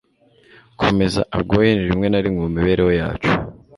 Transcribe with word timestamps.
komeza 0.81 1.21
a-goin 1.37 1.77
rimwe 1.87 2.07
na 2.09 2.19
rimwe 2.23 2.39
mu 2.43 2.49
mibereho 2.55 2.91
yacu 3.01 3.31